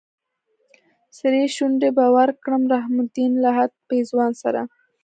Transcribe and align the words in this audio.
سرې 1.17 1.43
شونډې 1.55 1.89
به 1.97 2.05
ورکړم 2.17 2.63
رحم 2.73 2.95
الدين 3.03 3.31
لهد 3.45 3.71
پېزوان 3.89 4.31
سره 4.41 4.61